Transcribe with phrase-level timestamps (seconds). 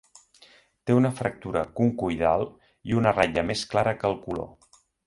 [0.89, 2.49] Té una fractura concoidal
[2.93, 4.53] i una ratlla més clara que el color.